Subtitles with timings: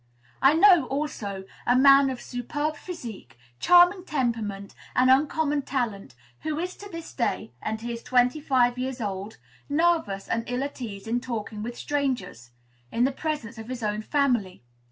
[0.41, 6.75] I know, also, a man of superb physique, charming temperament, and uncommon talent, who is
[6.77, 9.37] to this day and he is twenty five years old
[9.69, 12.49] nervous and ill at ease in talking with strangers,
[12.91, 14.63] in the presence of his own family.